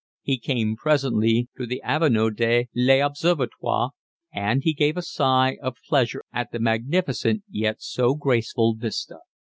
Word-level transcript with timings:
He 0.23 0.39
came 0.39 0.75
presently 0.75 1.47
to 1.57 1.67
the 1.67 1.79
Avenue 1.83 2.31
de 2.31 2.67
l'Observatoire, 2.73 3.91
and 4.33 4.63
he 4.63 4.73
gave 4.73 4.97
a 4.97 5.03
sigh 5.03 5.57
of 5.61 5.77
pleasure 5.87 6.23
at 6.33 6.51
the 6.51 6.57
magnificent, 6.57 7.43
yet 7.47 7.83
so 7.83 8.15
graceful, 8.15 8.73
vista. 8.73 9.19